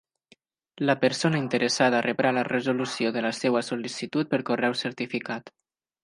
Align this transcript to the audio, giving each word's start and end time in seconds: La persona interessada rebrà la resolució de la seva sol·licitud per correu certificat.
La 0.89 0.95
persona 1.01 1.41
interessada 1.41 1.99
rebrà 2.07 2.31
la 2.37 2.45
resolució 2.47 3.11
de 3.17 3.23
la 3.29 3.31
seva 3.43 3.61
sol·licitud 3.67 4.31
per 4.31 4.41
correu 4.51 4.79
certificat. 4.85 5.53